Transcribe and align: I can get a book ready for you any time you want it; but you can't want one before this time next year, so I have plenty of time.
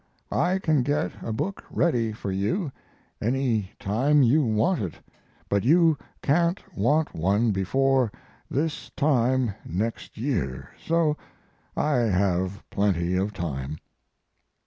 I 0.31 0.57
can 0.57 0.81
get 0.81 1.11
a 1.21 1.31
book 1.31 1.63
ready 1.69 2.11
for 2.11 2.31
you 2.31 2.71
any 3.21 3.69
time 3.77 4.23
you 4.23 4.43
want 4.43 4.79
it; 4.81 4.95
but 5.47 5.63
you 5.63 5.95
can't 6.23 6.59
want 6.75 7.13
one 7.13 7.51
before 7.51 8.11
this 8.49 8.89
time 8.97 9.53
next 9.63 10.17
year, 10.17 10.71
so 10.83 11.17
I 11.77 11.97
have 11.97 12.63
plenty 12.71 13.15
of 13.15 13.31
time. 13.31 13.77